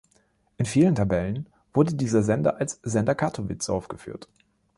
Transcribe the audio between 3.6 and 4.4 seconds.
aufgeführt.